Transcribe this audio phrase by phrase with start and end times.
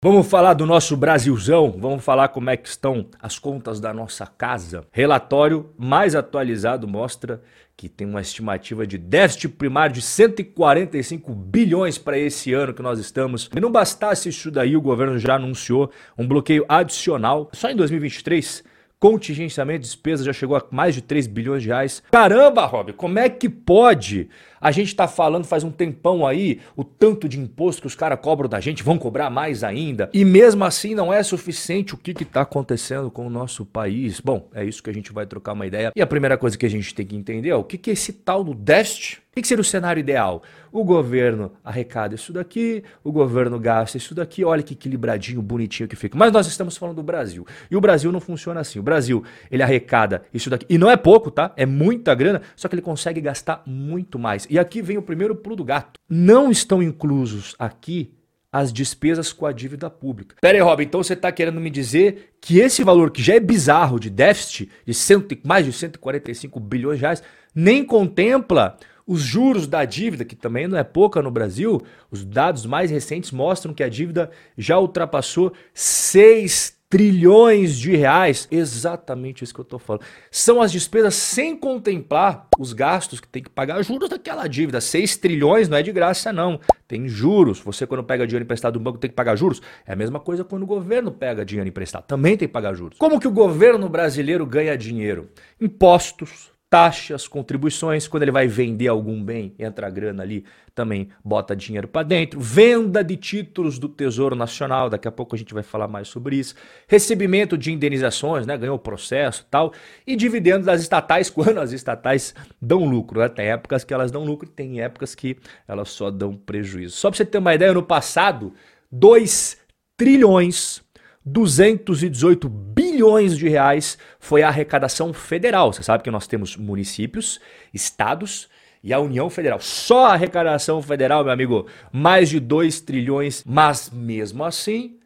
[0.00, 4.24] Vamos falar do nosso Brasilzão, vamos falar como é que estão as contas da nossa
[4.28, 4.84] casa.
[4.92, 7.42] Relatório mais atualizado mostra
[7.76, 13.00] que tem uma estimativa de déficit primário de 145 bilhões para esse ano que nós
[13.00, 13.50] estamos.
[13.52, 18.62] E não bastasse isso daí, o governo já anunciou um bloqueio adicional só em 2023
[19.00, 22.02] contingenciamento de despesas já chegou a mais de 3 bilhões de reais.
[22.10, 24.28] Caramba, Rob, como é que pode?
[24.60, 28.18] A gente está falando faz um tempão aí o tanto de imposto que os caras
[28.20, 30.10] cobram da gente, vão cobrar mais ainda.
[30.12, 34.20] E mesmo assim não é suficiente o que está acontecendo com o nosso país.
[34.20, 35.92] Bom, é isso que a gente vai trocar uma ideia.
[35.94, 37.92] E a primeira coisa que a gente tem que entender é o que, que é
[37.92, 40.42] esse tal do déficit que seria o cenário ideal?
[40.70, 45.96] O governo arrecada isso daqui, o governo gasta isso daqui, olha que equilibradinho, bonitinho que
[45.96, 46.16] fica.
[46.16, 47.46] Mas nós estamos falando do Brasil.
[47.70, 48.78] E o Brasil não funciona assim.
[48.78, 50.66] O Brasil, ele arrecada isso daqui.
[50.68, 51.52] E não é pouco, tá?
[51.56, 54.46] É muita grana, só que ele consegue gastar muito mais.
[54.50, 55.98] E aqui vem o primeiro pulo do gato.
[56.08, 58.14] Não estão inclusos aqui
[58.50, 60.36] as despesas com a dívida pública.
[60.40, 63.40] Pera aí, Rob, então você está querendo me dizer que esse valor que já é
[63.40, 67.22] bizarro de déficit, de cento, mais de 145 bilhões de reais,
[67.54, 68.76] nem contempla
[69.08, 73.32] os juros da dívida, que também não é pouca no Brasil, os dados mais recentes
[73.32, 78.46] mostram que a dívida já ultrapassou 6 trilhões de reais.
[78.50, 80.04] Exatamente isso que eu estou falando.
[80.30, 84.78] São as despesas sem contemplar os gastos que tem que pagar juros daquela dívida.
[84.78, 86.60] 6 trilhões não é de graça, não.
[86.86, 87.60] Tem juros.
[87.60, 89.62] Você, quando pega dinheiro emprestado do banco, tem que pagar juros.
[89.86, 92.04] É a mesma coisa quando o governo pega dinheiro emprestado.
[92.04, 92.98] Também tem que pagar juros.
[92.98, 95.30] Como que o governo brasileiro ganha dinheiro?
[95.58, 100.44] Impostos, taxas, contribuições, quando ele vai vender algum bem, entra a grana ali,
[100.74, 105.38] também bota dinheiro para dentro, venda de títulos do Tesouro Nacional, daqui a pouco a
[105.38, 106.54] gente vai falar mais sobre isso,
[106.86, 109.72] recebimento de indenizações, né, ganhou processo, tal,
[110.06, 113.28] e dividendos das estatais quando as estatais dão lucro, né?
[113.28, 116.96] Tem épocas que elas dão lucro, tem épocas que elas só dão prejuízo.
[116.96, 118.52] Só para você ter uma ideia, no passado,
[118.92, 119.58] 2
[119.96, 120.82] trilhões
[121.24, 125.72] 218 bilhões de reais foi a arrecadação federal.
[125.72, 127.40] Você sabe que nós temos municípios,
[127.72, 128.48] estados
[128.82, 129.60] e a União Federal.
[129.60, 133.42] Só a arrecadação federal, meu amigo, mais de 2 trilhões.
[133.44, 134.96] Mas mesmo assim,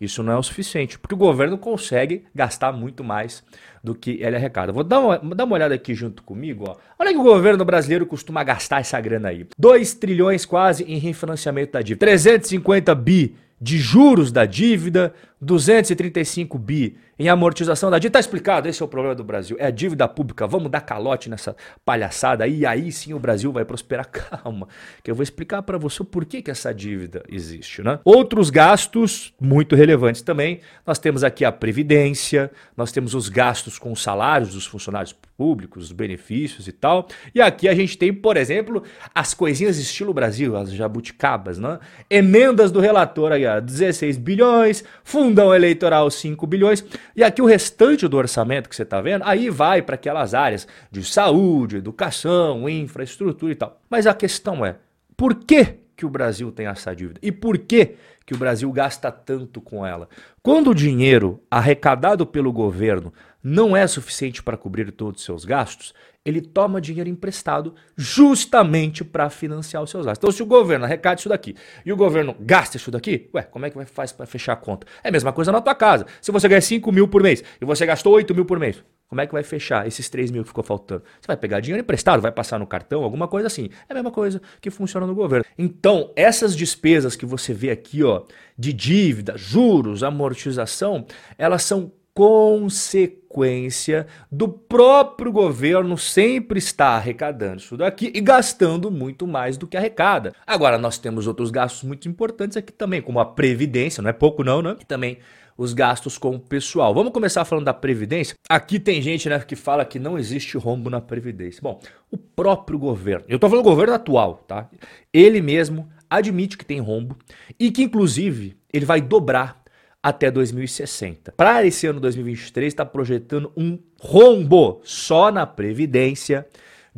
[0.00, 3.42] isso não é o suficiente, porque o governo consegue gastar muito mais
[3.82, 4.72] do que ele arrecada.
[4.72, 6.64] Vou dar uma, dar uma olhada aqui junto comigo.
[6.68, 6.76] Ó.
[6.98, 9.46] Olha que o governo brasileiro costuma gastar essa grana aí.
[9.58, 12.06] 2 trilhões quase em refinanciamento da dívida.
[12.06, 18.14] 350 bi de juros da dívida, 235 bi em amortização da dívida.
[18.14, 19.56] Tá explicado, esse é o problema do Brasil.
[19.58, 20.46] É a dívida pública.
[20.46, 24.06] Vamos dar calote nessa palhaçada aí, e aí sim o Brasil vai prosperar.
[24.10, 24.68] Calma,
[25.02, 27.98] que eu vou explicar para você o porquê que essa dívida existe, né?
[28.04, 30.60] Outros gastos muito relevantes também.
[30.86, 35.84] Nós temos aqui a previdência, nós temos os gastos com os salários dos funcionários públicos,
[35.84, 37.08] os benefícios e tal.
[37.34, 38.82] E aqui a gente tem, por exemplo,
[39.14, 41.78] as coisinhas estilo Brasil, as jabuticabas, né?
[42.08, 44.84] Emendas do relator aí, ó, 16 bilhões,
[45.28, 46.84] fundão eleitoral 5 bilhões.
[47.14, 50.66] E aqui o restante do orçamento que você está vendo, aí vai para aquelas áreas
[50.90, 53.80] de saúde, educação, infraestrutura e tal.
[53.90, 54.76] Mas a questão é,
[55.16, 57.20] por que que o Brasil tem essa dívida?
[57.22, 60.08] E por que que o Brasil gasta tanto com ela?
[60.42, 63.12] Quando o dinheiro arrecadado pelo governo
[63.42, 65.92] não é suficiente para cobrir todos os seus gastos,
[66.28, 70.18] ele toma dinheiro emprestado justamente para financiar os seus gastos.
[70.18, 73.64] Então, se o governo arrecada isso daqui e o governo gasta isso daqui, ué, como
[73.64, 74.86] é que faz para fechar a conta?
[75.02, 76.06] É a mesma coisa na tua casa.
[76.20, 79.22] Se você ganha 5 mil por mês e você gastou 8 mil por mês, como
[79.22, 81.02] é que vai fechar esses 3 mil que ficou faltando?
[81.18, 83.70] Você vai pegar dinheiro emprestado, vai passar no cartão, alguma coisa assim.
[83.88, 85.46] É a mesma coisa que funciona no governo.
[85.56, 88.24] Então, essas despesas que você vê aqui, ó,
[88.56, 91.06] de dívida, juros, amortização,
[91.38, 99.56] elas são consequência do próprio governo sempre estar arrecadando isso daqui e gastando muito mais
[99.56, 100.34] do que arrecada.
[100.44, 104.42] Agora, nós temos outros gastos muito importantes aqui também, como a previdência, não é pouco
[104.42, 104.76] não, né?
[104.80, 105.18] E também
[105.56, 106.92] os gastos com o pessoal.
[106.92, 108.34] Vamos começar falando da previdência.
[108.48, 111.60] Aqui tem gente né, que fala que não existe rombo na previdência.
[111.62, 111.80] Bom,
[112.10, 114.68] o próprio governo, eu estou falando do governo atual, tá?
[115.12, 117.16] Ele mesmo admite que tem rombo
[117.60, 119.62] e que inclusive ele vai dobrar
[120.08, 121.32] até 2060.
[121.32, 126.46] Para esse ano 2023, está projetando um rombo só na Previdência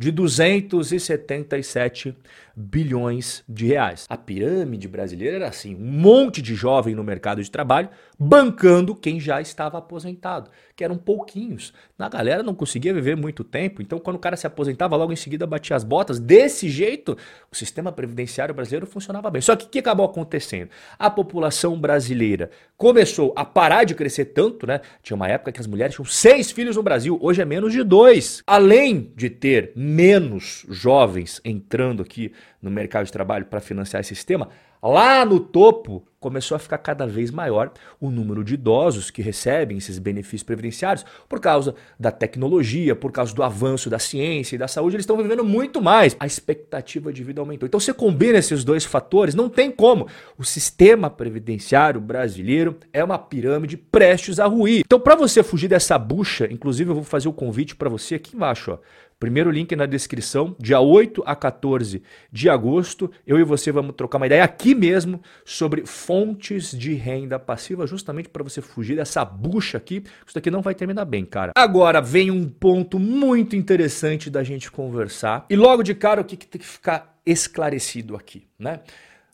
[0.01, 2.17] de 277
[2.55, 4.07] bilhões de reais.
[4.09, 7.89] A pirâmide brasileira era assim: um monte de jovem no mercado de trabalho
[8.23, 11.73] bancando quem já estava aposentado, que eram pouquinhos.
[11.97, 15.15] A galera não conseguia viver muito tempo, então quando o cara se aposentava, logo em
[15.15, 16.19] seguida batia as botas.
[16.19, 17.17] Desse jeito,
[17.51, 19.41] o sistema previdenciário brasileiro funcionava bem.
[19.41, 20.69] Só que o que acabou acontecendo?
[20.99, 24.81] A população brasileira começou a parar de crescer tanto, né?
[25.01, 27.83] Tinha uma época que as mulheres tinham seis filhos no Brasil, hoje é menos de
[27.83, 28.43] dois.
[28.45, 34.49] Além de ter menos jovens entrando aqui no mercado de trabalho para financiar esse sistema,
[34.83, 39.77] Lá no topo, começou a ficar cada vez maior o número de idosos que recebem
[39.77, 44.67] esses benefícios previdenciários por causa da tecnologia, por causa do avanço da ciência e da
[44.67, 46.15] saúde, eles estão vivendo muito mais.
[46.19, 47.67] A expectativa de vida aumentou.
[47.67, 50.07] Então você combina esses dois fatores, não tem como.
[50.35, 54.81] O sistema previdenciário brasileiro é uma pirâmide prestes a ruir.
[54.85, 58.15] Então para você fugir dessa bucha, inclusive eu vou fazer o um convite para você
[58.15, 58.77] aqui embaixo, ó.
[59.21, 62.01] Primeiro link na descrição, dia 8 a 14
[62.31, 67.39] de agosto, eu e você vamos trocar uma ideia aqui mesmo sobre fontes de renda
[67.39, 70.03] passiva, justamente para você fugir dessa bucha aqui.
[70.25, 71.51] Isso daqui não vai terminar bem, cara.
[71.55, 75.45] Agora vem um ponto muito interessante da gente conversar.
[75.49, 78.79] E logo de cara, o que, que tem que ficar esclarecido aqui, né?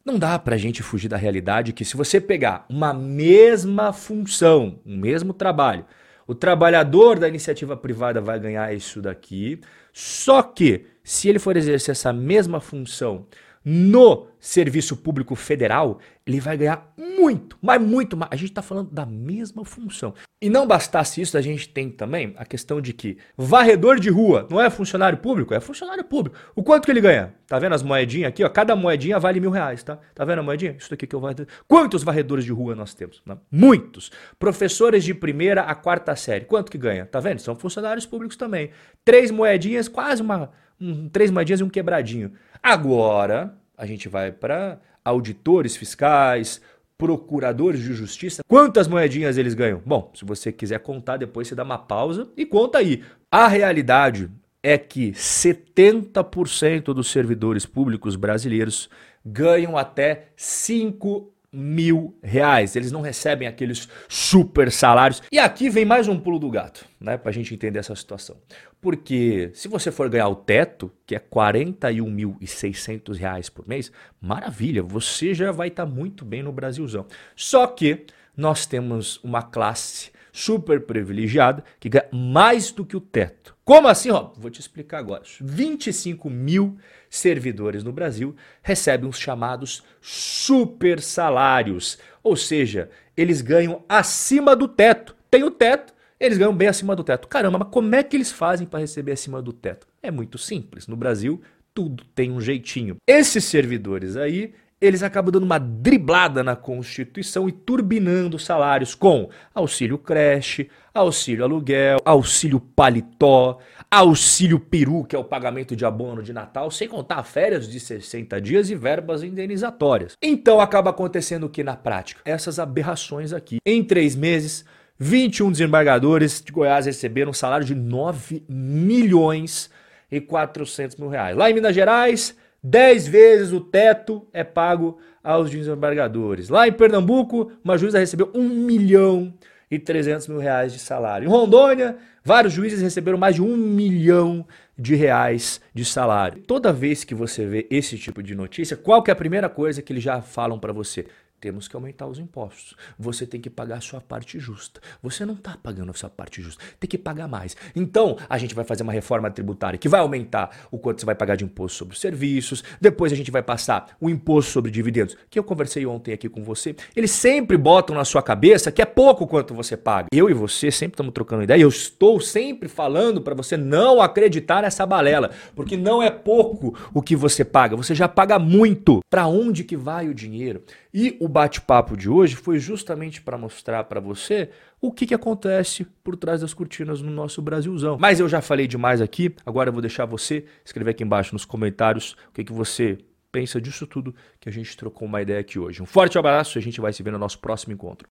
[0.03, 4.79] Não dá para a gente fugir da realidade que se você pegar uma mesma função,
[4.85, 5.85] um mesmo trabalho,
[6.25, 9.59] o trabalhador da iniciativa privada vai ganhar isso daqui.
[9.93, 13.25] Só que, se ele for exercer essa mesma função
[13.63, 18.31] no serviço público federal, ele vai ganhar muito, mas muito mais.
[18.31, 20.13] A gente está falando da mesma função.
[20.41, 24.47] E não bastasse isso, a gente tem também a questão de que varredor de rua
[24.49, 26.37] não é funcionário público, é funcionário público.
[26.55, 27.35] O quanto que ele ganha?
[27.45, 28.41] Tá vendo as moedinhas aqui?
[28.41, 28.47] Ó?
[28.47, 29.99] Cada moedinha vale mil reais, tá?
[30.15, 30.77] Tá vendo a moedinha?
[30.79, 31.29] Isso daqui que eu vou.
[31.67, 33.21] Quantos varredores de rua nós temos?
[33.25, 33.41] Não?
[33.51, 34.13] Muitos.
[34.39, 37.05] Professores de primeira a quarta série, quanto que ganha?
[37.05, 37.39] Tá vendo?
[37.39, 38.69] São funcionários públicos também.
[39.03, 40.51] Três moedinhas, quase uma.
[40.79, 42.31] Um, três moedinhas e um quebradinho.
[42.63, 46.59] Agora, a gente vai para auditores fiscais,
[46.97, 48.43] procuradores de justiça.
[48.47, 49.81] Quantas moedinhas eles ganham?
[49.85, 53.03] Bom, se você quiser contar, depois você dá uma pausa e conta aí.
[53.31, 54.29] A realidade
[54.63, 58.89] é que 70% dos servidores públicos brasileiros
[59.23, 62.75] ganham até 5 mil reais.
[62.75, 65.23] Eles não recebem aqueles super salários.
[65.31, 67.17] E aqui vem mais um pulo do gato, né?
[67.17, 68.37] Pra gente entender essa situação.
[68.79, 75.33] Porque se você for ganhar o teto, que é 41.600 reais por mês, maravilha, você
[75.33, 77.07] já vai estar tá muito bem no Brasilzão.
[77.35, 78.05] Só que
[78.35, 83.55] nós temos uma classe super privilegiada que ganha mais do que o teto.
[83.65, 84.11] Como assim?
[84.11, 85.23] Ó, vou te explicar agora.
[85.41, 86.77] 25 mil
[87.09, 95.15] servidores no Brasil recebem os chamados super salários, ou seja, eles ganham acima do teto.
[95.29, 97.27] Tem o teto, eles ganham bem acima do teto.
[97.27, 99.87] Caramba, mas como é que eles fazem para receber acima do teto?
[100.03, 100.85] É muito simples.
[100.85, 101.41] No Brasil,
[101.73, 102.97] tudo tem um jeitinho.
[103.07, 109.97] Esses servidores aí, eles acabam dando uma driblada na Constituição e turbinando salários com auxílio
[109.97, 113.57] creche, auxílio aluguel, auxílio paletó,
[113.89, 118.39] auxílio peru, que é o pagamento de abono de Natal, sem contar férias de 60
[118.39, 120.13] dias e verbas indenizatórias.
[120.21, 122.21] Então acaba acontecendo o que na prática?
[122.23, 123.57] Essas aberrações aqui.
[123.65, 124.63] Em três meses,
[124.99, 129.71] 21 desembargadores de Goiás receberam um salário de 9 milhões
[130.11, 131.35] e 400 mil reais.
[131.35, 132.35] Lá em Minas Gerais,
[132.67, 136.49] 10 vezes o teto é pago aos desembargadores.
[136.49, 139.33] Lá em Pernambuco, uma juíza recebeu 1 milhão
[139.71, 141.25] e 300 mil reais de salário.
[141.25, 144.45] Em Rondônia, vários juízes receberam mais de 1 milhão
[144.77, 146.41] de reais de salário.
[146.41, 149.81] Toda vez que você vê esse tipo de notícia, qual que é a primeira coisa
[149.81, 151.05] que eles já falam para você?
[151.39, 152.75] Temos que aumentar os impostos.
[152.97, 154.81] Você tem que pagar a sua parte justa.
[155.03, 156.63] Você não está pagando a sua parte justa.
[156.79, 157.55] Tem que pagar mais.
[157.75, 161.13] Então, a gente vai fazer uma reforma tributária que vai aumentar o quanto você vai
[161.13, 162.63] pagar de imposto sobre os serviços.
[162.81, 166.43] Depois a gente vai passar o imposto sobre dividendos, que eu conversei ontem aqui com
[166.43, 166.75] você.
[166.95, 170.07] Eles sempre botam na sua cabeça que é pouco quanto você paga.
[170.11, 171.61] Eu e você sempre estamos trocando ideia.
[171.61, 176.99] Eu estou sempre falando para você não acreditar nessa balela, porque não é pouco o
[176.99, 177.75] que você paga.
[177.75, 179.01] Você já paga muito.
[179.07, 180.63] Para onde que vai o dinheiro?
[180.99, 184.49] E o bate-papo de hoje foi justamente para mostrar para você
[184.81, 187.99] o que, que acontece por trás das cortinas no nosso Brasilzão.
[187.99, 191.45] Mas eu já falei demais aqui, agora eu vou deixar você escrever aqui embaixo nos
[191.45, 192.97] comentários o que, que você
[193.31, 195.83] pensa disso tudo que a gente trocou uma ideia aqui hoje.
[195.83, 198.07] Um forte abraço e a gente vai se ver no nosso próximo encontro.